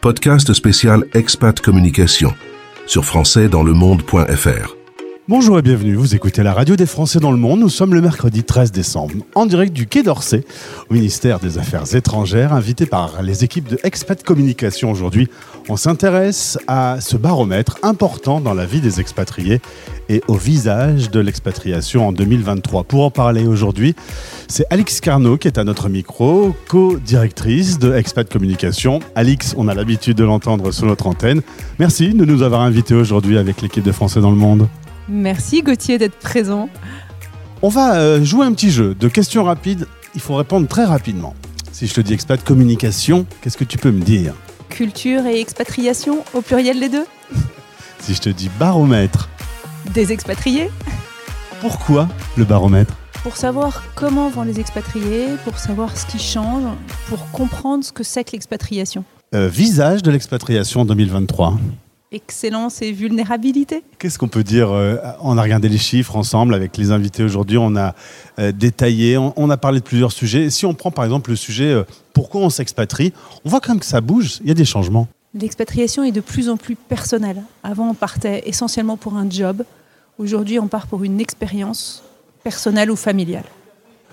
[0.00, 2.34] Podcast spécial Expat Communication
[2.86, 4.77] sur françaisdanslemonde.fr.
[5.30, 7.60] Bonjour et bienvenue, vous écoutez la radio des Français dans le monde.
[7.60, 10.42] Nous sommes le mercredi 13 décembre, en direct du Quai d'Orsay,
[10.88, 15.28] au ministère des Affaires étrangères, invité par les équipes de Expat Communication aujourd'hui.
[15.68, 19.60] On s'intéresse à ce baromètre important dans la vie des expatriés
[20.08, 22.84] et au visage de l'expatriation en 2023.
[22.84, 23.94] Pour en parler aujourd'hui,
[24.48, 29.00] c'est Alix Carnot qui est à notre micro, co-directrice de Expat Communication.
[29.14, 31.42] Alix, on a l'habitude de l'entendre sur notre antenne.
[31.78, 34.68] Merci de nous avoir invités aujourd'hui avec l'équipe de Français dans le monde.
[35.08, 36.68] Merci Gauthier d'être présent.
[37.62, 39.86] On va euh, jouer un petit jeu de questions rapides.
[40.14, 41.34] Il faut répondre très rapidement.
[41.72, 44.34] Si je te dis expat communication, qu'est-ce que tu peux me dire?
[44.68, 47.06] Culture et expatriation, au pluriel les deux?
[48.00, 49.28] Si je te dis baromètre,
[49.92, 50.70] Des expatriés?
[51.60, 52.94] Pourquoi le baromètre?
[53.24, 56.62] Pour savoir comment vont les expatriés, pour savoir ce qui change,
[57.08, 59.04] pour comprendre ce que c'est que l'expatriation.
[59.34, 61.58] Euh, Visage de l'expatriation 2023.
[62.10, 63.84] Excellence et vulnérabilité.
[63.98, 67.58] Qu'est-ce qu'on peut dire euh, On a regardé les chiffres ensemble avec les invités aujourd'hui,
[67.58, 67.94] on a
[68.38, 70.44] euh, détaillé, on, a parlé de plusieurs sujets.
[70.44, 73.12] Et si on prend par exemple le sujet euh, pourquoi on s'expatrie,
[73.44, 75.06] on voit quand même que ça bouge, il y a des changements.
[75.34, 77.42] L'expatriation est de plus en plus personnelle.
[77.62, 79.62] Avant, on partait essentiellement pour un job.
[80.16, 82.02] Aujourd'hui, on part pour une expérience
[82.42, 83.44] personnelle ou familiale.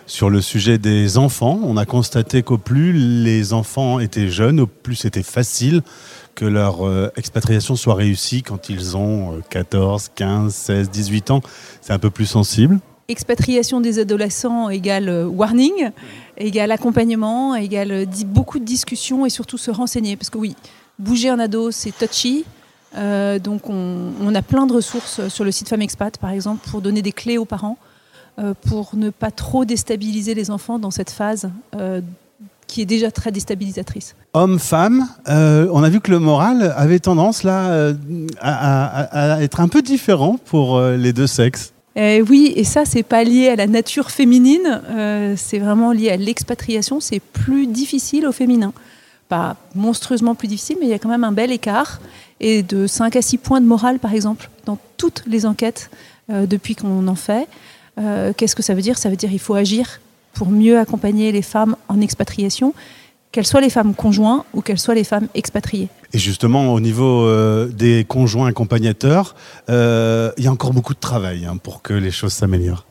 [0.07, 4.67] Sur le sujet des enfants, on a constaté qu'au plus les enfants étaient jeunes, au
[4.67, 5.81] plus c'était facile
[6.35, 11.41] que leur euh, expatriation soit réussie quand ils ont euh, 14, 15, 16, 18 ans.
[11.81, 12.79] C'est un peu plus sensible.
[13.07, 15.91] Expatriation des adolescents égale euh, warning,
[16.37, 20.17] égale accompagnement, égale euh, beaucoup de discussions et surtout se renseigner.
[20.17, 20.55] Parce que oui,
[20.99, 22.45] bouger un ado, c'est touchy.
[23.43, 27.01] Donc on, a plein de ressources sur le site Femme Expat, par exemple, pour donner
[27.01, 27.77] des clés aux parents,
[28.67, 32.01] pour ne pas trop déstabiliser les enfants dans cette phase euh,
[32.67, 34.15] qui est déjà très déstabilisatrice.
[34.33, 37.93] Homme-femme, euh, on a vu que le moral avait tendance là euh,
[38.41, 41.71] à, à- à être un peu différent pour euh, les deux sexes.
[41.97, 46.09] Euh, oui, et ça, c'est pas lié à la nature féminine, euh, c'est vraiment lié
[46.09, 46.99] à l'expatriation.
[46.99, 48.73] C'est plus difficile au féminin.
[49.29, 52.01] Pas monstrueusement plus difficile, mais il y a quand même un bel écart.
[52.41, 55.89] Et de 5 à 6 points de morale, par exemple, dans toutes les enquêtes
[56.29, 57.47] euh, depuis qu'on en fait.
[57.99, 58.97] Euh, Qu'est-ce que ça veut dire?
[58.97, 59.99] Ça veut dire qu'il faut agir
[60.33, 62.73] pour mieux accompagner les femmes en expatriation,
[63.31, 65.87] qu'elles soient les femmes conjoints ou qu'elles soient les femmes expatriées.
[66.13, 69.35] Et justement, au niveau euh, des conjoints accompagnateurs,
[69.69, 72.85] euh, il y a encore beaucoup de travail hein, pour que les choses s'améliorent.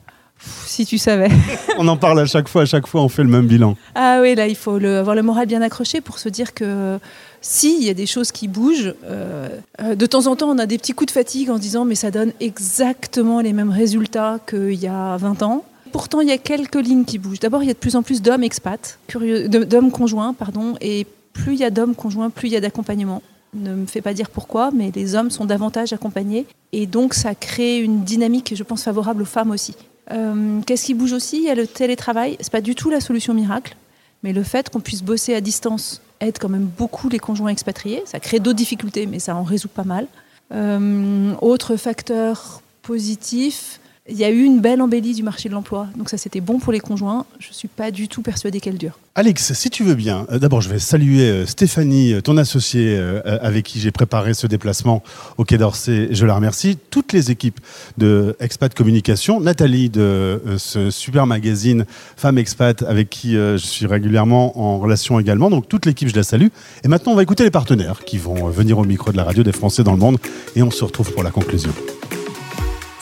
[0.66, 1.28] Si tu savais.
[1.78, 3.76] On en parle à chaque fois, à chaque fois on fait le même bilan.
[3.94, 6.98] Ah oui, là, il faut le- avoir le moral bien accroché pour se dire que
[7.47, 8.94] si, il y a des choses qui bougent.
[9.05, 9.50] euh,
[9.82, 11.84] euh, de temps en temps, on a des petits coups de fatigue en se disant
[11.84, 15.62] mais ça donne exactement les mêmes résultats qu'il y a 20 ans.
[15.93, 17.41] Pourtant, il y a quelques lignes qui bougent.
[17.41, 21.53] D'abord, il y a de plus en plus d'hommes expats, d'hommes conjoints, pardon, et plus
[21.53, 23.22] il y a d'hommes conjoints, plus il y a d'accompagnement.
[23.53, 26.47] Ne me fais pas dire pourquoi, mais les hommes sont davantage accompagnés.
[26.72, 29.76] Et donc, ça crée une dynamique, je pense, favorable aux femmes aussi.
[30.11, 31.37] Euh, Qu'est-ce qui bouge aussi?
[31.37, 32.38] Il y a le télétravail.
[32.41, 33.76] C'est pas du tout la solution miracle,
[34.24, 38.02] mais le fait qu'on puisse bosser à distance aide quand même beaucoup les conjoints expatriés.
[38.06, 40.06] Ça crée d'autres difficultés, mais ça en résout pas mal.
[40.52, 45.88] Euh, autre facteur positif, il y a eu une belle embellie du marché de l'emploi.
[45.97, 47.25] Donc ça, c'était bon pour les conjoints.
[47.38, 48.98] Je suis pas du tout persuadée qu'elle dure.
[49.15, 53.00] Alex, si tu veux bien, euh, d'abord je vais saluer euh, Stéphanie, euh, ton associée
[53.25, 55.03] avec qui j'ai préparé ce déplacement
[55.38, 56.09] au Quai d'Orsay.
[56.10, 56.76] Je la remercie.
[56.91, 57.60] Toutes les équipes
[57.97, 64.59] de Expat Communication, Nathalie de ce super magazine Femmes Expat avec qui je suis régulièrement
[64.59, 65.48] en relation également.
[65.48, 66.48] Donc toute l'équipe, je la salue.
[66.82, 69.43] Et maintenant, on va écouter les partenaires qui vont venir au micro de la radio
[69.43, 70.19] des Français dans le monde
[70.56, 71.72] et on se retrouve pour la conclusion.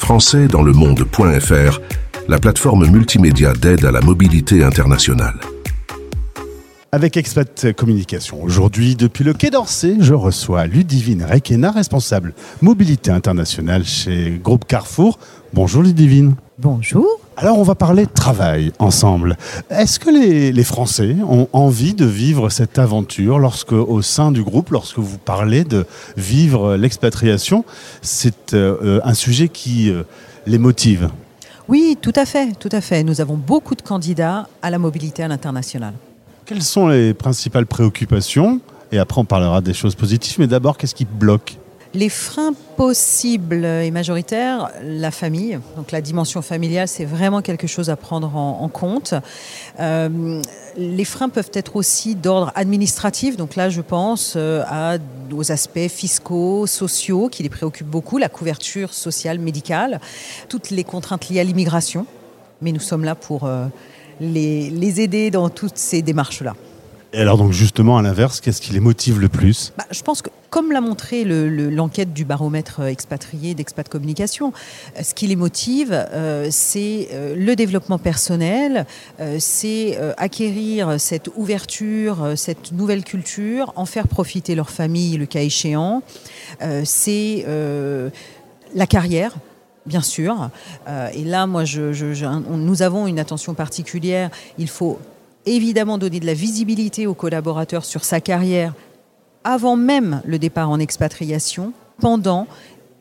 [0.02, 1.80] françaisdanslemonde.fr,
[2.28, 5.38] la plateforme multimédia d'aide à la mobilité internationale.
[6.90, 13.84] Avec Expat Communication, aujourd'hui, depuis le Quai d'Orsay, je reçois Ludivine Requena, responsable mobilité internationale
[13.84, 15.18] chez Groupe Carrefour.
[15.54, 16.34] Bonjour Ludivine.
[16.58, 17.21] Bonjour.
[17.36, 19.36] Alors, on va parler travail ensemble.
[19.70, 24.42] Est-ce que les, les Français ont envie de vivre cette aventure lorsque, au sein du
[24.42, 25.86] groupe, lorsque vous parlez de
[26.16, 27.64] vivre l'expatriation,
[28.02, 30.02] c'est euh, un sujet qui euh,
[30.46, 31.08] les motive?
[31.68, 33.02] Oui, tout à fait, tout à fait.
[33.02, 35.94] Nous avons beaucoup de candidats à la mobilité à l'international.
[36.44, 38.60] Quelles sont les principales préoccupations?
[38.90, 41.56] Et après, on parlera des choses positives, mais d'abord, qu'est-ce qui bloque
[41.94, 45.58] Les freins possibles et majoritaires, la famille.
[45.76, 49.14] Donc la dimension familiale, c'est vraiment quelque chose à prendre en, en compte.
[49.78, 50.40] Euh,
[50.76, 53.36] les freins peuvent être aussi d'ordre administratif.
[53.36, 54.96] Donc là, je pense euh, à,
[55.32, 60.00] aux aspects fiscaux, sociaux qui les préoccupent beaucoup, la couverture sociale, médicale,
[60.48, 62.06] toutes les contraintes liées à l'immigration.
[62.62, 63.44] Mais nous sommes là pour...
[63.44, 63.66] euh,
[64.20, 66.54] les, les aider dans toutes ces démarches-là.
[67.12, 69.72] Et alors donc justement à l'inverse, qu'est-ce qui les motive le plus?
[69.76, 74.52] Bah, Je pense que comme l'a montré l'enquête le, du baromètre expatrié d'Expat Communication,
[74.98, 78.84] euh, ce qui les motive, euh, c'est euh, le développement personnel,
[79.18, 85.16] euh, c'est euh, acquérir cette ouverture, euh, cette nouvelle culture, en faire profiter leur famille
[85.16, 86.02] le cas échéant,
[86.84, 87.46] c'est
[88.74, 89.34] la carrière,
[89.86, 90.50] bien sûr.
[91.14, 91.64] et là, moi,
[92.50, 94.30] nous avons une attention particulière.
[94.58, 94.98] Il faut
[95.46, 98.74] évidemment donner de la visibilité aux collaborateurs sur sa carrière
[99.44, 102.46] avant même le départ en expatriation, pendant,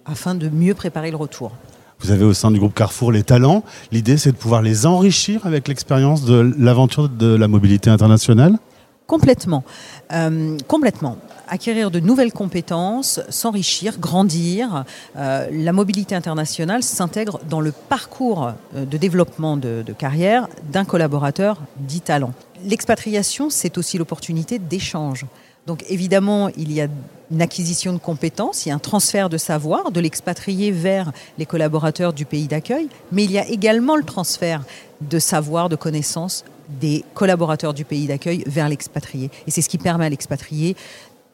[0.06, 1.52] afin de mieux préparer le retour.
[2.00, 3.64] Vous avez au sein du groupe Carrefour les talents.
[3.92, 8.58] L'idée, c'est de pouvoir les enrichir avec l'expérience de l'aventure de la mobilité internationale?
[9.06, 9.64] Complètement.
[10.12, 11.18] Euh, complètement
[11.52, 14.86] acquérir de nouvelles compétences, s'enrichir, grandir.
[15.18, 20.86] Euh, la mobilité internationale s'intègre dans le parcours euh, de développement de, de carrière d'un
[20.86, 22.34] collaborateur dit talent.
[22.64, 25.26] L'expatriation, c'est aussi l'opportunité d'échange.
[25.68, 26.88] Donc évidemment, il y a
[27.32, 31.46] une acquisition de compétences, il y a un transfert de savoir de l'expatrié vers les
[31.46, 34.64] collaborateurs du pays d'accueil, mais il y a également le transfert
[35.02, 36.44] de savoir, de connaissances
[36.80, 39.30] des collaborateurs du pays d'accueil vers l'expatrié.
[39.46, 40.76] Et c'est ce qui permet à l'expatrié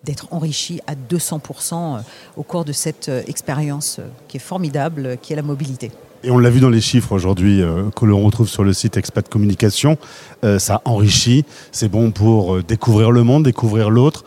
[0.04, 2.02] d'être enrichi à 200%
[2.38, 5.92] au cours de cette expérience qui est formidable, qui est la mobilité.
[6.24, 8.98] Et on l'a vu dans les chiffres aujourd'hui euh, que l'on retrouve sur le site
[8.98, 9.98] Expat Communication,
[10.44, 14.26] euh, ça enrichit, c'est bon pour euh, découvrir le monde, découvrir l'autre,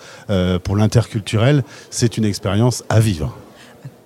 [0.62, 3.36] pour l'interculturel, c'est une expérience à vivre.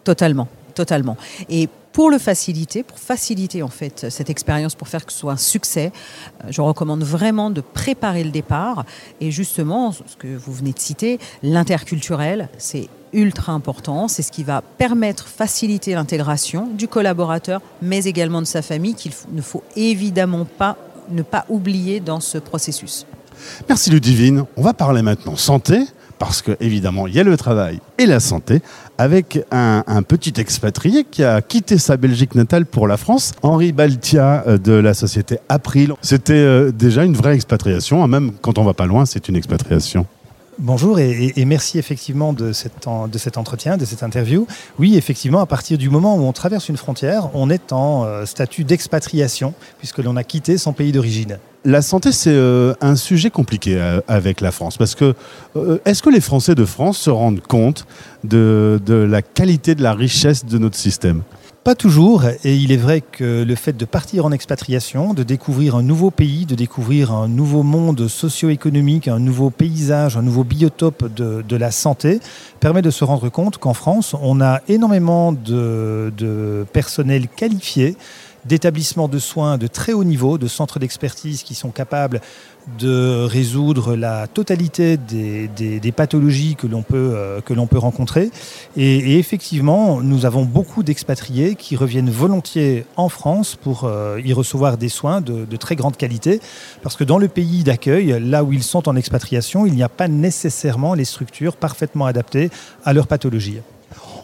[0.04, 1.16] Totalement, totalement.
[1.50, 5.32] Et pour le faciliter, pour faciliter en fait cette expérience, pour faire que ce soit
[5.32, 5.92] un succès,
[6.48, 8.84] je recommande vraiment de préparer le départ.
[9.20, 14.08] Et justement, ce que vous venez de citer, l'interculturel, c'est ultra important.
[14.08, 19.12] C'est ce qui va permettre, faciliter l'intégration du collaborateur, mais également de sa famille, qu'il
[19.32, 20.76] ne faut évidemment pas
[21.10, 23.06] ne pas oublier dans ce processus.
[23.68, 24.44] Merci Ludivine.
[24.56, 25.80] On va parler maintenant santé
[26.18, 28.62] parce que évidemment il y a le travail et la santé
[28.98, 33.72] avec un, un, petit expatrié qui a quitté sa Belgique natale pour la France, Henri
[33.72, 35.92] Baltia de la société April.
[36.00, 39.36] C'était euh, déjà une vraie expatriation, hein, même quand on va pas loin, c'est une
[39.36, 40.06] expatriation.
[40.58, 42.86] Bonjour et, merci effectivement de, cet
[43.36, 44.46] entretien, de cette interview.
[44.78, 48.24] Oui, effectivement, à partir du moment où on traverse une frontière, on est en euh,
[48.24, 51.38] statut d'expatriation puisque l'on a quitté son pays d'origine.
[51.64, 55.14] La santé, c'est euh, un sujet compliqué euh, avec la France parce que
[55.84, 57.86] est-ce que les Français de France se rendent compte
[58.22, 61.22] de la qualité, de la richesse de notre système?
[61.64, 65.76] Pas toujours, et il est vrai que le fait de partir en expatriation, de découvrir
[65.76, 71.10] un nouveau pays, de découvrir un nouveau monde socio-économique, un nouveau paysage, un nouveau biotope
[71.14, 72.20] de, la santé,
[72.60, 77.96] permet de se rendre compte qu'en France, on a énormément de personnel qualifié,
[78.44, 82.20] d'établissements de soins de très haut niveau, de centres d'expertise qui sont capables
[82.78, 87.40] de résoudre la totalité des, pathologies que l'on peut, euh,
[87.74, 88.30] rencontrer.
[88.76, 94.32] Et, et, effectivement, nous avons beaucoup d'expatriés qui reviennent volontiers en France pour euh, y
[94.32, 96.40] recevoir des soins de, de, très grande qualité,
[96.82, 99.88] parce que dans le pays d'accueil, là où ils sont en expatriation, il n'y a
[99.88, 102.50] pas nécessairement les structures parfaitement adaptées
[102.84, 103.58] à leur pathologie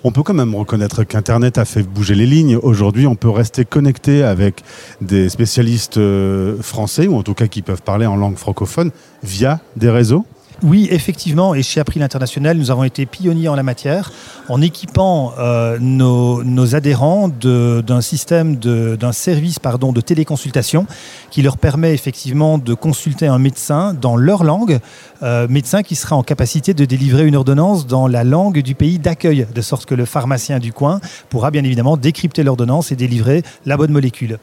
[0.04, 2.56] on peut quand même reconnaître qu'Internet a fait bouger les lignes.
[2.56, 4.62] Aujourd'hui, on peut rester connecté avec
[5.00, 8.90] des spécialistes euh, français, ou en tout cas qui peuvent parler en langue francophone,
[9.22, 10.24] via des réseaux.
[10.62, 14.12] Oui, effectivement, et chez April International, nous avons été pionniers en la matière
[14.50, 20.86] en équipant euh, nos, adhérents d'un système, d'un service de téléconsultation
[21.30, 24.80] qui leur permet effectivement de consulter un médecin dans leur langue,
[25.22, 28.98] euh, médecin qui sera en capacité de délivrer une ordonnance dans la langue du pays
[28.98, 31.00] d'accueil, de sorte que le pharmacien du coin
[31.30, 34.38] pourra bien évidemment décrypter l'ordonnance et délivrer la bonne molécule.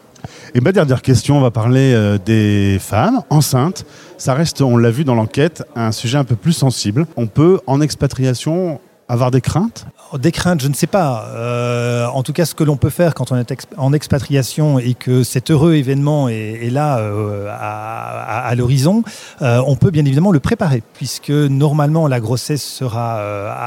[0.58, 3.86] Et ma dernière question, on va parler euh, des femmes enceintes.
[4.18, 7.06] Ça reste, on l'a vu dans l'enquête, un sujet un peu plus sensible.
[7.16, 9.86] On peut, en expatriation, avoir des craintes?
[10.14, 11.26] Des craintes, je ne sais pas.
[11.36, 14.94] Euh, en tout cas, ce que l'on peut faire quand on est en expatriation et
[14.94, 19.04] que cet heureux événement est, là euh, à, l'horizon,
[19.42, 23.20] euh, on peut bien évidemment le préparer, puisque normalement la grossesse sera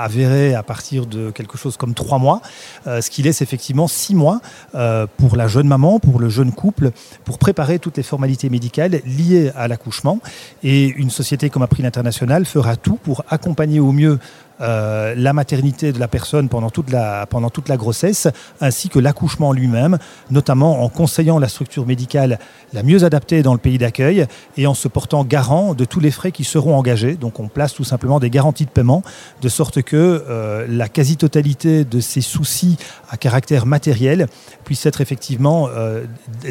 [0.02, 2.40] avérée à partir de quelque chose comme trois mois,
[2.86, 4.40] ce qui laisse effectivement six mois
[5.16, 6.90] pour la jeune maman, pour le jeune couple,
[7.24, 10.20] pour préparer toutes les formalités médicales liées à l'accouchement.
[10.62, 14.18] Et une société comme April International fera tout pour accompagner au mieux
[14.60, 18.28] euh, la maternité de la personne pendant toute la, pendant toute la grossesse,
[18.60, 19.98] ainsi que l'accouchement lui-même,
[20.30, 22.38] notamment en conseillant la structure médicale
[22.72, 24.26] la mieux adaptée dans le pays d'accueil
[24.56, 27.14] et en se portant garant de tous les frais qui seront engagés.
[27.14, 29.02] Donc on place tout simplement des garanties de paiement,
[29.42, 32.76] de sorte que euh, la quasi-totalité de ces soucis
[33.10, 34.26] à caractère matériel
[34.64, 36.04] puisse être effectivement euh,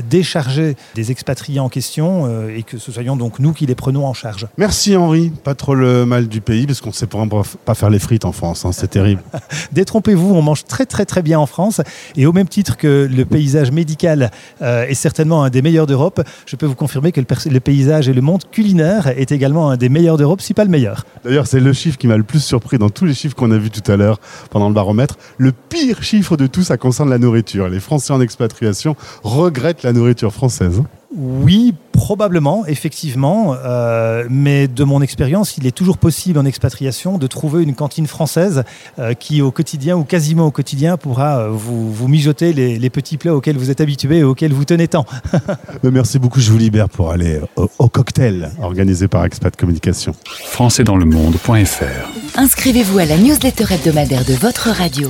[0.09, 4.13] déchargée des expatriés en question et que ce soyons donc nous qui les prenons en
[4.13, 4.47] charge.
[4.57, 7.98] Merci Henri, pas trop le mal du pays parce qu'on ne sait pas faire les
[7.99, 9.21] frites en France, hein, c'est terrible.
[9.71, 11.81] Détrompez-vous, on mange très très très bien en France
[12.15, 16.55] et au même titre que le paysage médical est certainement un des meilleurs d'Europe, je
[16.55, 19.89] peux vous confirmer que le, le paysage et le monde culinaire est également un des
[19.89, 21.05] meilleurs d'Europe, si pas le meilleur.
[21.23, 23.57] D'ailleurs, c'est le chiffre qui m'a le plus surpris dans tous les chiffres qu'on a
[23.57, 25.17] vus tout à l'heure pendant le baromètre.
[25.37, 27.69] Le pire chiffre de tout, ça concerne la nourriture.
[27.69, 30.81] Les Français en expatriation regrettent la nourriture française.
[31.15, 33.55] Oui, probablement, effectivement.
[33.65, 38.05] Euh, mais de mon expérience, il est toujours possible en expatriation de trouver une cantine
[38.05, 38.63] française
[38.99, 43.17] euh, qui, au quotidien ou quasiment au quotidien, pourra euh, vous, vous mijoter les, petits
[43.17, 45.05] plats auxquels vous êtes habitué et auxquels vous tenez tant.
[45.83, 46.39] Merci beaucoup.
[46.39, 50.13] Je vous libère pour aller au, au cocktail organisé par Expat Communication.
[50.45, 55.09] françaisdanslemonde.fr Inscrivez-vous à la newsletter hebdomadaire de votre radio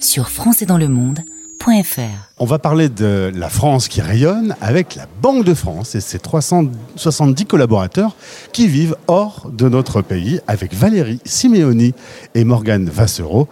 [0.00, 1.29] sur françaisdanslemonde.fr.
[2.38, 6.18] On va parler de la France qui rayonne avec la Banque de France et ses
[6.18, 8.16] 370 collaborateurs
[8.54, 11.92] qui vivent hors de notre pays avec Valérie Simeoni
[12.34, 13.46] et Morgane Vassero.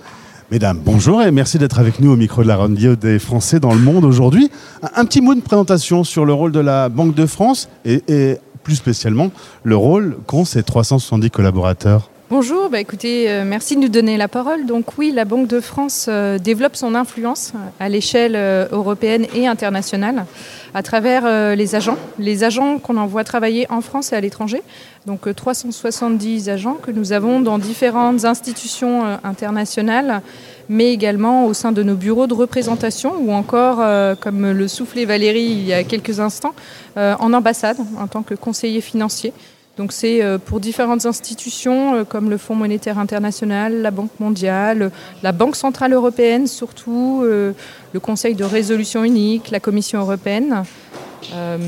[0.50, 3.75] Mesdames, bonjour et merci d'être avec nous au micro de la radio des Français dans
[3.75, 4.50] le monde aujourd'hui.
[4.97, 8.38] Un petit mot de présentation sur le rôle de la Banque de France et, et
[8.62, 9.31] plus spécialement
[9.65, 12.09] le rôle qu'ont ces 370 collaborateurs.
[12.30, 14.66] Bonjour, bah écoutez, euh, merci de nous donner la parole.
[14.66, 18.37] Donc oui, la Banque de France euh, développe son influence euh, à l'échelle
[18.70, 20.26] européenne et internationale
[20.75, 24.61] à travers les agents, les agents qu'on envoie travailler en France et à l'étranger.
[25.06, 30.20] Donc 370 agents que nous avons dans différentes institutions internationales,
[30.68, 33.78] mais également au sein de nos bureaux de représentation ou encore,
[34.20, 36.54] comme le soufflait Valérie il y a quelques instants,
[36.97, 39.32] en ambassade en tant que conseiller financier.
[39.78, 44.90] Donc c'est euh, pour différentes institutions euh, comme le Fonds monétaire international, la Banque mondiale,
[45.23, 47.52] la Banque centrale européenne surtout, euh,
[47.92, 50.64] le Conseil de résolution unique, la Commission européenne,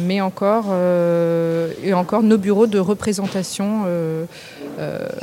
[0.07, 0.67] mais encore,
[1.83, 3.85] et encore nos bureaux de représentation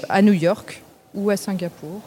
[0.10, 0.82] à New York
[1.16, 2.02] ou à Singapour.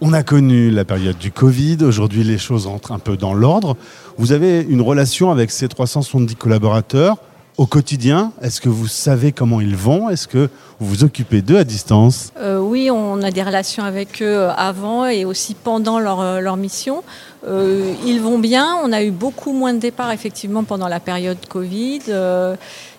[0.00, 3.76] On a connu la période du Covid, aujourd'hui les choses entrent un peu dans l'ordre.
[4.16, 7.18] Vous avez une relation avec ces 370 collaborateurs
[7.56, 10.08] au quotidien Est-ce que vous savez comment ils vont?
[10.10, 14.20] Est-ce que vous vous occupez d'eux à distance euh, Oui, on a des relations avec
[14.20, 17.02] eux avant et aussi pendant leur, euh, leur mission.
[17.46, 18.76] Euh, ils vont bien.
[18.82, 22.00] On a eu beaucoup moins de départs effectivement pendant la période Covid.
[22.08, 22.56] Euh,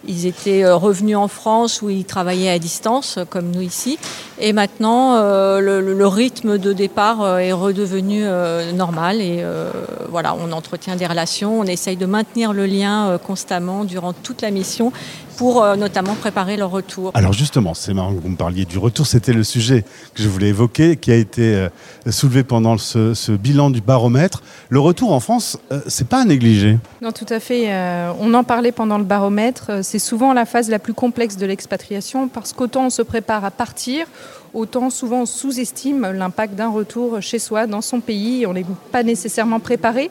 [0.08, 4.00] ils étaient euh, revenus en France où ils travaillaient à distance, comme nous ici.
[4.40, 5.16] Et maintenant,
[5.60, 8.24] le, le, rythme de départ est redevenu
[8.76, 9.20] normal.
[9.20, 9.44] Et
[10.10, 11.60] voilà, on entretient des relations.
[11.60, 14.94] On essaye de maintenir le lien constamment durant toute la mission
[15.38, 17.12] pour euh, notamment préparer leur retour.
[17.13, 20.27] Alors justement, c'est marrant que vous me parliez du retour, c'était le sujet que je
[20.27, 21.70] voulais évoquer, qui a été euh,
[22.10, 24.41] soulevé pendant ce, bilan du baromètre.
[24.70, 26.79] Le retour en France, euh, c'est pas à négliger.
[27.01, 27.70] Non, tout à fait.
[28.20, 29.84] on en parlait pendant le baromètre.
[29.84, 33.51] C'est souvent la phase la plus complexe de l'expatriation parce qu'autant on se prépare à
[33.51, 34.08] partir,
[34.53, 38.48] autant souvent on sous-estime l'impact d'un retour chez soi, dans son pays.
[38.48, 40.10] On n'est pas nécessairement préparé.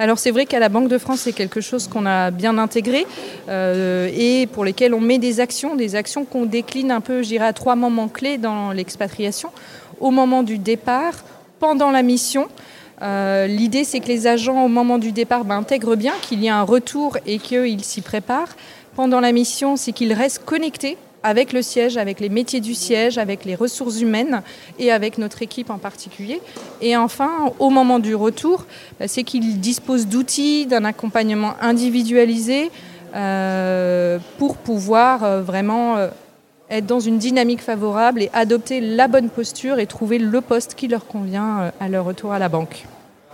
[0.00, 3.06] Alors c'est vrai qu'à la Banque de France, c'est quelque chose qu'on a bien intégré
[3.48, 7.28] euh, et pour lesquels on met des actions, des actions qu'on décline un peu, je
[7.28, 9.50] dirais, à trois moments clés dans l'expatriation.
[9.98, 11.14] Au moment du départ,
[11.58, 12.48] pendant la mission,
[13.02, 16.48] euh, L'idée, c'est que les agents, au moment du départ, ben, intègrent bien qu'il y
[16.48, 18.56] a un retour et qu'ils s'y préparent.
[18.96, 23.18] Pendant la mission, c'est qu'ils restent connectés avec le siège, avec les métiers du siège,
[23.18, 24.42] avec les ressources humaines
[24.78, 26.40] et avec notre équipe en particulier.
[26.80, 28.66] Et enfin, au moment du retour,
[28.98, 32.70] bah, c'est qu'ils disposent d'outils, d'un accompagnement individualisé
[33.14, 36.08] euh, pour pouvoir euh, vraiment euh,
[36.70, 40.88] être dans une dynamique favorable et adopter la bonne posture et trouver le poste qui
[40.88, 42.84] leur convient à leur retour à la banque.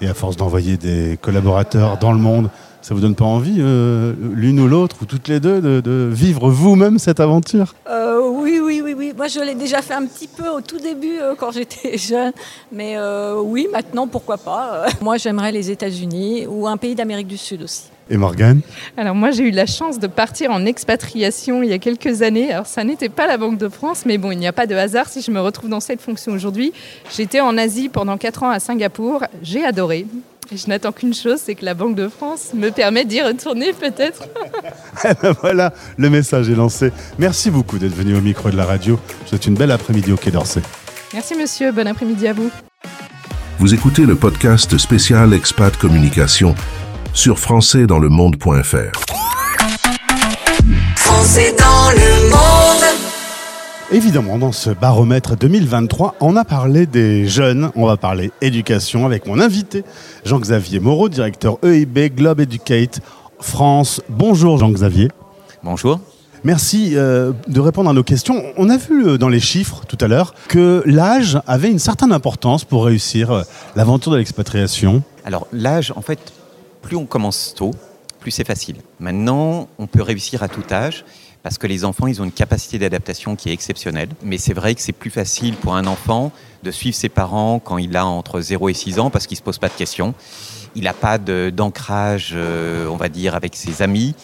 [0.01, 2.51] Et à force d'envoyer des collaborateurs dans le monde,
[2.85, 6.51] ça vous donne pas envie, euh, l'une ou l'autre, ou toutes les deux, de, vivre
[6.51, 7.75] vous-même cette aventure?
[7.89, 9.15] Euh, Oui, oui, oui, oui.
[9.17, 12.33] Moi, je l'ai déjà fait un petit peu au tout début euh, quand j'étais jeune.
[12.71, 12.99] Mais
[13.39, 14.85] oui, maintenant, pourquoi pas?
[15.01, 17.85] Moi, j'aimerais les États-Unis ou un pays d'Amérique du Sud aussi.
[18.11, 18.61] Et Morgane
[18.97, 22.53] Alors moi j'ai eu la chance de partir en expatriation il y a quelques années.
[22.53, 24.75] Alors ça n'était pas la Banque de France, mais bon, il n'y a pas de
[24.75, 26.73] hasard si je me retrouve dans cette fonction aujourd'hui.
[27.15, 29.25] J'étais en Asie pendant 4 ans à Singapour.
[29.43, 30.07] J'ai adoré.
[30.53, 33.73] Et je n'attends qu'une chose, c'est que la Banque de France me permette d'y retourner
[33.73, 34.25] peut-être.
[35.05, 36.93] Eh ben voilà, le message est lancé.
[37.19, 38.99] Merci beaucoup d'être venu au micro de la radio.
[39.25, 40.63] Je souhaite une belle après-midi au Quai d'Orsay.
[41.13, 42.51] Merci monsieur, bon après-midi à vous.
[43.59, 46.55] Vous écoutez le podcast spécial Expat Communication
[47.15, 48.93] sur françaisdanslemonde.fr.
[50.97, 52.85] Français dans le monde.
[53.93, 59.27] Évidemment, dans ce baromètre 2023, on a parlé des jeunes, on va parler éducation avec
[59.27, 59.85] mon invité,
[60.25, 63.01] Jean-Xavier Moreau, directeur EIB Globe Educate
[63.39, 64.03] France.
[64.09, 65.09] Bonjour Jean-Xavier.
[65.63, 66.01] Bonjour.
[66.43, 68.43] Merci euh, de répondre à nos questions.
[68.59, 72.13] On a vu euh, dans les chiffres tout à l'heure que l'âge avait une certaine
[72.13, 73.43] importance pour réussir euh,
[73.77, 75.03] l'aventure de l'expatriation.
[75.25, 76.19] Alors l'âge, en fait,
[76.85, 77.73] plus on commence tôt,
[78.21, 78.77] plus c'est facile.
[79.01, 81.05] Maintenant, on peut réussir à tout âge
[81.43, 84.11] parce que les enfants, ils ont une capacité d'adaptation qui est exceptionnelle.
[84.23, 86.31] Mais c'est vrai que c'est plus facile pour un enfant
[86.63, 89.39] de suivre ses parents quand il a entre 0 et 6 ans parce qu'il ne
[89.39, 90.15] se pose pas de questions.
[90.75, 94.15] Il n'a pas d'ancrage, on va dire, avec ses amis.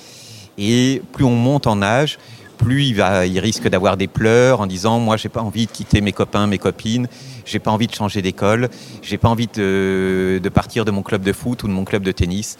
[0.58, 2.18] Et plus on monte en âge,
[2.58, 5.70] plus il, va, il risque d'avoir des pleurs en disant moi j'ai pas envie de
[5.70, 7.08] quitter mes copains, mes copines,
[7.50, 8.68] j'ai pas envie de changer d'école,
[9.02, 12.12] j'ai pas envie de, partir de mon club de foot ou de mon club de
[12.12, 12.56] tennis.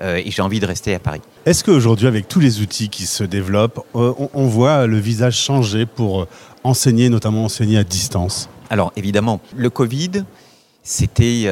[0.00, 1.20] Euh, et j'ai envie de rester à Paris.
[1.46, 5.86] Est-ce qu'aujourd'hui, avec tous les outils qui se développent, euh, on, voit le visage changer
[5.86, 6.28] pour euh,
[6.64, 8.48] enseigner, notamment enseigner à distance?
[8.70, 10.24] Alors évidemment, le Covid,
[10.82, 11.44] c'était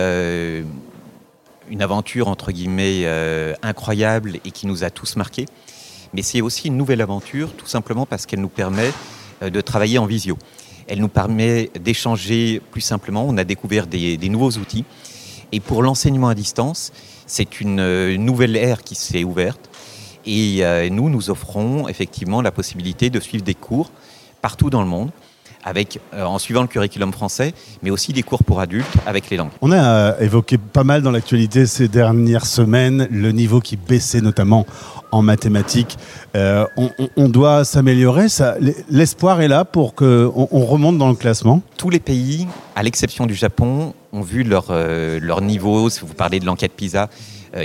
[1.71, 3.07] une aventure entre guillemets
[3.63, 5.47] incroyable et qui nous a tous marqués
[6.15, 8.93] mais c'est aussi une nouvelle aventure, tout simplement parce qu'elle nous permet
[9.41, 10.37] de travailler en visio.
[10.93, 13.25] Elle nous permet d'échanger plus simplement.
[13.27, 14.85] On a découvert des, nouveaux outils.
[15.51, 16.93] Et pour l'enseignement à distance,
[17.27, 19.71] c'est une euh, nouvelle ère qui s'est ouverte.
[20.27, 23.91] Et euh, nous, nous offrons effectivement la possibilité de suivre des cours
[24.43, 25.11] partout dans le monde
[25.65, 29.39] avec, euh, en suivant le curriculum français, mais aussi des cours pour adultes avec les
[29.39, 29.53] langues.
[29.63, 34.67] On a évoqué pas mal dans l'actualité ces dernières semaines le niveau qui baissait notamment
[35.12, 35.97] en mathématiques.
[36.35, 36.66] Euh,
[37.16, 38.26] on, doit s'améliorer.
[38.90, 41.62] L'espoir est là pour qu'on on remonte dans le classement.
[41.76, 46.40] Tous les pays, à l'exception du Japon, ont vu leur, leur niveau, si vous parlez
[46.40, 47.09] de l'enquête PISA,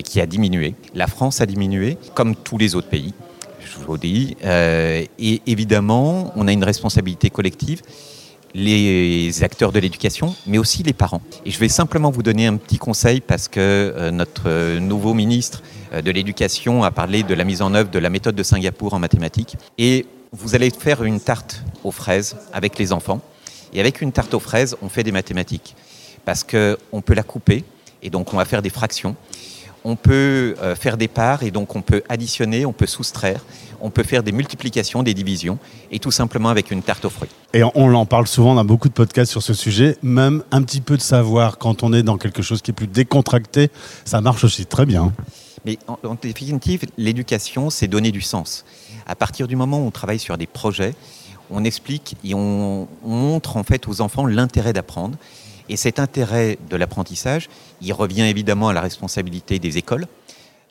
[0.03, 0.75] qui a diminué.
[0.93, 3.13] La France a diminué, comme tous les autres pays
[3.79, 4.35] je vous dis.
[4.43, 7.81] Euh, et évidemment, on a une responsabilité collective
[8.57, 11.21] les acteurs de l'éducation, mais aussi les parents.
[11.45, 15.61] Et je vais simplement vous donner un petit conseil parce que euh, notre nouveau ministre
[15.93, 18.95] euh, de l'Éducation a parlé de la mise en œuvre de la méthode de Singapour
[18.95, 19.57] en mathématiques.
[19.77, 23.21] Et vous allez faire une tarte aux fraises avec les enfants.
[23.73, 25.75] Et avec une tarte aux fraises, on fait des mathématiques.
[26.25, 27.63] Parce qu'on peut la couper,
[28.01, 29.15] et donc on va faire des fractions
[29.88, 33.39] on peut euh, faire des parts et donc on peut additionner, on peut soustraire,
[33.80, 35.60] on peut faire des multiplications, des divisions,
[35.91, 37.30] et tout simplement avec une tarte aux fruits.
[37.54, 40.82] Et on en parle souvent dans beaucoup de podcasts sur ce sujet, même un petit
[40.82, 43.69] peu de savoir quand on est dans quelque chose qui est plus décontracté,
[44.04, 45.13] ça marche aussi très bien.
[45.63, 48.65] Mais en, définitive, l'éducation, c'est donner du sens.
[49.06, 50.95] À partir du moment où on travaille sur des projets,
[51.50, 55.17] on explique et on montre en fait aux enfants l'intérêt d'apprendre
[55.69, 57.49] et cet intérêt de l'apprentissage,
[57.82, 60.08] il revient évidemment à la responsabilité des écoles.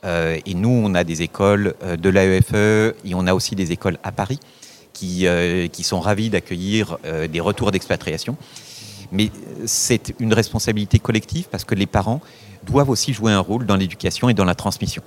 [0.05, 3.73] Euh, et nous, on a des écoles euh, de l'AEFE et on a aussi des
[3.73, 4.39] écoles à Paris
[4.93, 6.99] qui, euh, qui sont ravis d'accueillir
[7.31, 8.37] des retours d'expatriation.
[9.13, 9.31] Mais
[9.67, 12.21] c'est une responsabilité collective parce que les parents
[12.65, 15.03] doivent aussi jouer un rôle dans l'éducation et dans la transmission.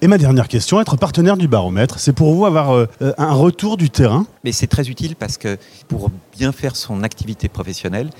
[0.00, 3.90] Et ma dernière question, être partenaire du baromètre, c'est pour vous avoir un retour du
[3.90, 4.26] terrain?
[4.44, 8.10] Mais c'est très utile parce que pour bien faire son activité professionnelle,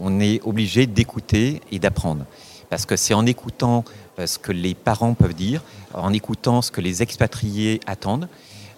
[0.00, 2.24] on est obligé d'écouter et d'apprendre.
[2.70, 3.84] Parce que c'est en écoutant
[4.18, 5.62] euh, ce que les parents peuvent dire,
[5.94, 8.28] en écoutant ce que les expatriés attendent,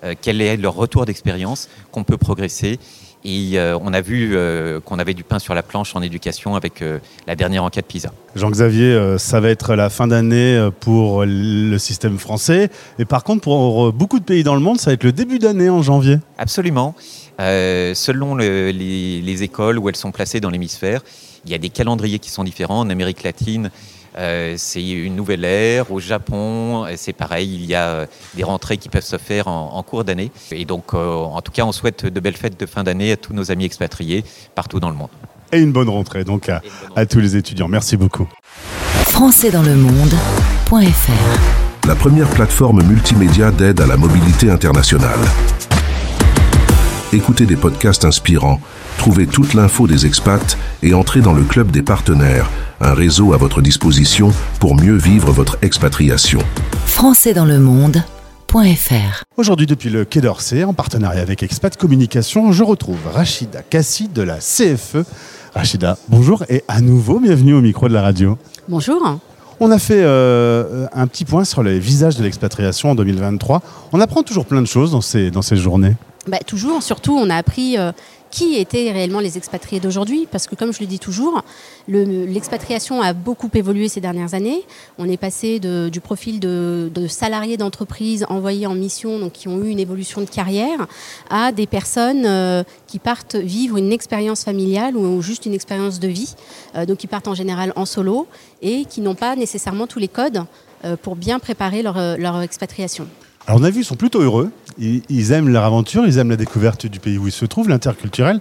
[0.03, 2.81] euh, quel est leur retour d'expérience, qu'on peut progresser.
[3.25, 4.37] Et euh, on a vu
[4.85, 6.85] qu'on avait du pain sur la planche en éducation avec
[7.27, 8.13] la dernière enquête PISA.
[8.35, 12.69] Jean-Xavier, ça va être la fin d'année pour le système français.
[12.99, 15.39] Et par contre, pour beaucoup de pays dans le monde, ça va être le début
[15.39, 16.19] d'année en janvier.
[16.37, 16.95] Absolument.
[17.41, 21.03] Euh, selon les, écoles où elles sont placées dans l'hémisphère,
[21.45, 22.81] il y a des calendriers qui sont différents.
[22.81, 23.71] En Amérique latine,
[24.17, 25.91] euh, c'est une nouvelle ère.
[25.91, 29.83] Au Japon, c'est pareil, il y a euh, des rentrées qui peuvent se faire en,
[29.83, 30.31] cours d'année.
[30.53, 33.35] Et donc, en tout cas, on souhaite de belles fêtes de fin d'année à tous
[33.35, 35.11] nos amis expatriés partout dans le monde.
[35.53, 36.63] Et une bonne rentrée donc à,
[36.97, 37.69] à tous les étudiants.
[37.69, 38.29] Merci beaucoup.
[39.07, 45.21] Françaisdanslemonde.fr La première plateforme multimédia d'aide à la mobilité internationale.
[47.15, 48.59] Écoutez des podcasts inspirants,
[48.99, 52.51] trouvez toute l'info des expats et entrez dans le club des partenaires,
[52.81, 56.41] un réseau à votre disposition pour mieux vivre votre expatriation.
[56.87, 64.09] Françaisdanslemonde.fr Aujourd'hui, depuis le Quai d'Orsay, en partenariat avec Expat Communication, je retrouve Rachida Kassi
[64.09, 65.05] de la CFE.
[65.55, 68.37] Rachida, bonjour et à nouveau bienvenue au micro de la radio.
[68.69, 69.21] Bonjour.
[69.61, 73.63] On a fait euh, un petit point sur les visages de l'expatriation en 2023.
[73.93, 75.95] On apprend toujours plein de choses dans ces, dans ces journées.
[76.27, 77.93] Bah, toujours, surtout, on a appris euh,
[78.31, 81.43] qui étaient réellement les expatriés d'aujourd'hui, parce que comme je le dis toujours,
[81.87, 84.63] le- l'expatriation a beaucoup évolué ces dernières années.
[84.99, 89.69] On est passé du profil de, salariés d'entreprise envoyés en mission, donc qui ont eu
[89.69, 90.87] une évolution de carrière,
[91.29, 96.09] à des personnes euh, qui partent vivre une expérience familiale ou juste une expérience de
[96.09, 96.35] vie,
[96.75, 98.27] euh, donc qui partent en général en solo
[98.63, 100.45] et qui n'ont pas nécessairement tous les codes
[101.03, 103.09] pour bien préparer leur expatriation.
[103.47, 104.51] Alors on a vu, ils sont plutôt heureux.
[104.79, 108.41] Ils, aiment leur aventure, ils aiment la découverte du pays où ils se trouvent, l'interculturel.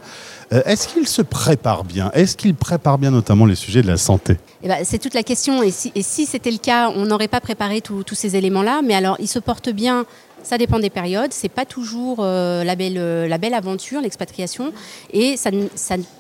[0.52, 2.10] Euh, Est-ce qu'ils se préparent bien?
[2.14, 4.38] Est-ce qu'ils préparent bien notamment les sujets de la santé?
[4.64, 5.62] Eh ben, c'est toute la question.
[5.62, 8.82] Et si, c'était le cas, on n'aurait pas préparé tous ces éléments-là.
[8.84, 10.06] Mais alors, ils se portent bien.
[10.42, 11.34] Ça dépend des périodes.
[11.34, 14.74] C'est pas toujours euh, la, belle, euh, la belle aventure, l'expatriation.
[15.12, 15.68] Et ça, ne-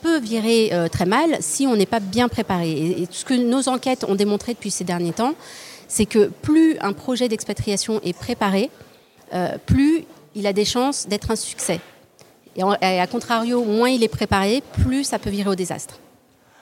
[0.01, 2.69] peut virer très mal si on n'est pas bien préparé.
[2.71, 5.33] Et, et ce que nos enquêtes ont démontré depuis ces derniers temps,
[5.93, 8.71] c'est que plus un projet d'expatriation est préparé,
[9.34, 11.79] euh, plus il a des chances d'être un succès.
[12.56, 15.99] Et, à contrario, moins il est préparé, plus ça peut virer au désastre.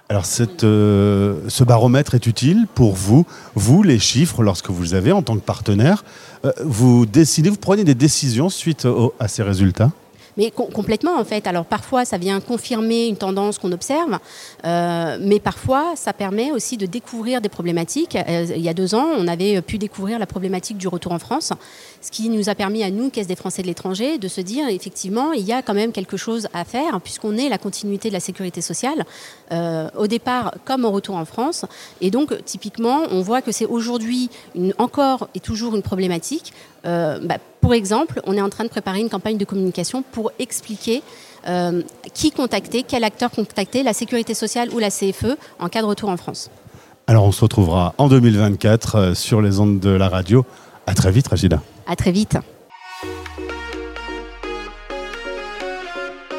[0.09, 0.25] Alors
[0.63, 5.21] euh, ce baromètre est utile pour vous, vous les chiffres, lorsque vous les avez en
[5.21, 6.03] tant que partenaire,
[6.43, 8.85] euh, vous décidez, vous prenez des décisions suite
[9.21, 9.91] à ces résultats?
[10.37, 11.45] Mais com- complètement, en fait.
[11.47, 14.17] Alors parfois, ça vient confirmer une tendance qu'on observe,
[14.65, 18.15] euh, mais parfois, ça permet aussi de découvrir des problématiques.
[18.15, 21.19] Euh, il y a deux ans, on avait pu découvrir la problématique du retour en
[21.19, 21.51] France,
[22.01, 24.67] ce qui nous a permis à nous, Caisse des Français de l'étranger, de se dire,
[24.67, 28.13] effectivement, il y a quand même quelque chose à faire, puisqu'on est la continuité de
[28.13, 29.05] la sécurité sociale,
[29.51, 31.65] euh, au départ comme au retour en France.
[32.01, 34.29] Et donc, typiquement, on voit que c'est aujourd'hui
[34.77, 36.53] encore et toujours une problématique.
[36.85, 40.31] Euh, bah, pour exemple, on est en train de préparer une campagne de communication pour
[40.39, 41.03] expliquer
[41.47, 41.81] euh,
[42.13, 46.09] qui contacter, quel acteur contacter, la sécurité sociale ou la CFE en cas de retour
[46.09, 46.49] en France.
[47.07, 50.45] Alors on se retrouvera en 2024 euh, sur les ondes de la radio.
[50.85, 51.61] À très vite, Ragida.
[51.91, 52.37] À très vite.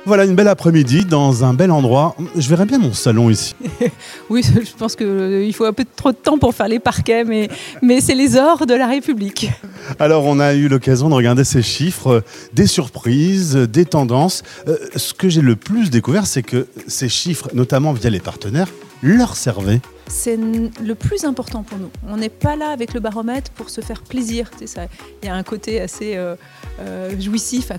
[0.07, 2.17] Voilà une belle après-midi dans un bel endroit.
[2.35, 3.55] Je verrais bien mon salon ici.
[4.31, 7.51] Oui, je pense qu'il faut un peu trop de temps pour faire les parquets, mais,
[7.83, 9.51] mais c'est les ors de la République.
[9.99, 12.21] Alors on a eu l'occasion de regarder ces chiffres, euh,
[12.55, 14.45] des surprises, euh, des tendances.
[14.69, 18.69] Euh, ce que j'ai le plus découvert, c'est que ces chiffres, notamment via les partenaires,
[19.03, 19.83] leur servaient.
[20.09, 21.91] C'est le plus important pour nous.
[22.07, 24.51] On n'est pas là avec le baromètre pour se faire plaisir.
[24.67, 24.87] ça-
[25.23, 26.37] Il y a un côté assez euh,
[26.81, 27.77] euh, jouissif à,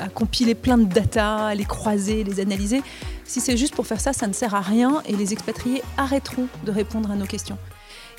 [0.00, 2.82] à compiler plein de data, à les croiser, les analyser.
[3.24, 6.46] Si c'est juste pour faire ça, ça ne sert à rien et les expatriés arrêteront
[6.64, 7.58] de répondre à nos questions.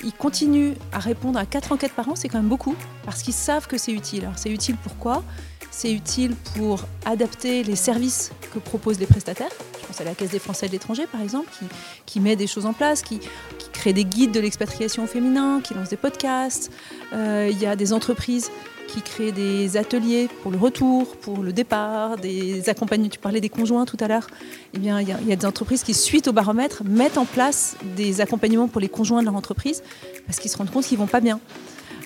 [0.03, 3.33] Ils continuent à répondre à quatre enquêtes par an, c'est quand même beaucoup, parce qu'ils
[3.33, 4.23] savent que c'est utile.
[4.23, 5.23] Alors c'est utile pourquoi
[5.71, 9.51] C'est utile pour adapter les services que proposent les prestataires.
[10.01, 11.49] À la Caisse des Français de l'étranger, par exemple,
[12.06, 13.19] qui, met des choses en place, qui,
[13.71, 16.71] crée des guides de l'expatriation féminin, qui lance des podcasts.
[17.13, 18.51] Euh, Il y a des entreprises
[18.88, 23.10] qui créent des ateliers pour le retour, pour le départ, des accompagnements.
[23.10, 24.27] Tu parlais des conjoints tout à l'heure.
[24.73, 27.17] Eh bien, il y, a, il y a des entreprises qui, suite au baromètre, mettent
[27.17, 29.82] en place des accompagnements pour les conjoints de leur entreprise
[30.25, 31.39] parce qu'ils se rendent compte qu'ils vont pas bien.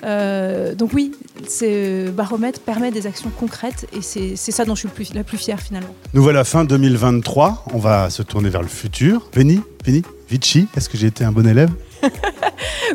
[0.03, 1.11] Euh, donc oui,
[1.49, 5.23] ce baromètre permet des actions concrètes et c'est ça dont je suis le plus- la
[5.23, 5.93] plus fière finalement.
[6.13, 7.65] Nous voilà fin 2023.
[7.73, 9.29] On va se tourner vers le futur.
[9.31, 11.69] Penny, Penny, Vichy, est-ce que j'ai été un bon élève?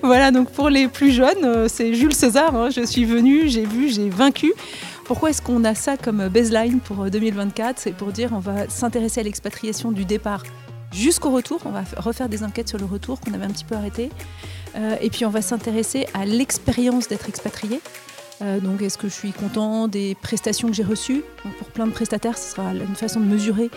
[0.03, 2.55] Voilà, donc pour les plus jeunes, euh, c'est Jules César.
[2.57, 2.71] hein.
[2.75, 4.53] je suis venue, j'ai vu, j'ai vaincu.
[5.05, 8.69] Pourquoi est-ce qu'on a ça comme baseline pour euh, 2024 C'est pour dire on va
[8.69, 10.43] s'intéresser à l'expatriation du départ
[10.93, 11.61] jusqu'au retour.
[11.65, 14.11] On va refaire des enquêtes sur le retour qu'on avait un petit peu arrêté.
[14.77, 17.81] Euh, et puis on va s'intéresser à l'expérience d'être expatrié.
[18.41, 21.23] Euh, donc est-ce que je suis content des prestations que j'ai reçues?
[21.59, 23.71] Pour plein de prestataires, ce sera une façon de mesurer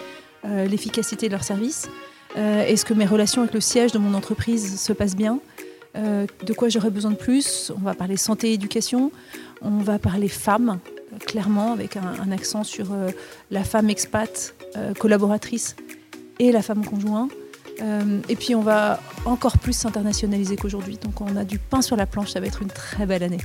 [0.45, 1.89] euh, l'efficacité de leur service.
[2.37, 5.39] Est-ce que mes relations avec le siège de mon entreprise se passent bien?
[5.95, 7.71] De quoi j'aurais besoin de plus?
[7.77, 9.13] On va parler santé et éducation.
[9.61, 10.79] On va parler femmes,
[11.25, 12.87] clairement, avec un, accent sur
[13.51, 14.53] la femme expat,
[14.99, 15.77] collaboratrice
[16.39, 17.27] et la femme conjoint.
[17.81, 20.97] Euh, et puis on va encore plus s'internationaliser qu'aujourd'hui.
[21.01, 23.41] Donc on a du pain sur la planche, ça va être une très belle année.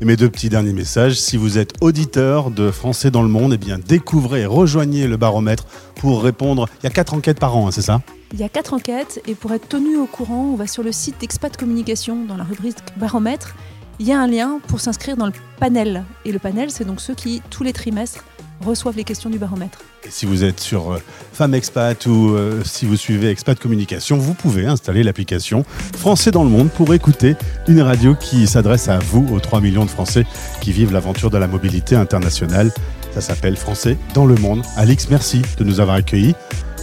[0.00, 3.54] Et mes deux petits derniers messages, si vous êtes auditeur de Français dans le monde,
[3.54, 6.68] eh bien découvrez et rejoignez le baromètre pour répondre.
[6.80, 8.02] Il y a quatre enquêtes par an, hein, c'est ça?
[8.32, 10.92] Il y a quatre enquêtes et pour être tenu au courant, on va sur le
[10.92, 13.54] site d'Expat Communication dans la rubrique baromètre.
[13.98, 16.04] Il y a un lien pour s'inscrire dans le panel.
[16.26, 18.22] Et le panel, c'est donc ceux qui, tous les trimestres,
[18.60, 19.78] reçoivent les questions du baromètre.
[20.04, 24.16] Et si vous êtes sur euh, Femme Expat ou euh, si vous suivez Expat Communication,
[24.18, 25.64] vous pouvez installer l'application
[25.96, 27.36] Français dans le monde pour écouter
[27.68, 30.24] une radio qui s'adresse à vous, aux 3 millions de Français
[30.60, 32.72] qui vivent l'aventure de la mobilité internationale.
[33.12, 34.62] Ça s'appelle Français dans le monde.
[34.76, 36.34] Alix, merci de nous avoir accueillis.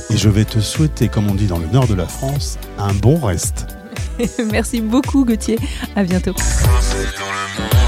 [0.10, 2.94] Et je vais te souhaiter, comme on dit dans le nord de la France, un
[2.94, 3.68] bon reste.
[4.52, 5.58] Merci beaucoup Gauthier.
[5.96, 6.34] À bientôt.
[6.38, 7.84] Français dans le monde.